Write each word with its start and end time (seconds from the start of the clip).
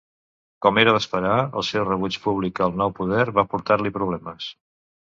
Com 0.65 0.79
era 0.83 0.95
d'esperar, 0.95 1.35
el 1.61 1.67
seu 1.69 1.87
rebuig 1.91 2.19
públic 2.27 2.65
al 2.69 2.77
nou 2.85 2.95
poder 3.03 3.23
va 3.39 3.47
portar-li 3.55 3.97
problemes. 4.01 4.55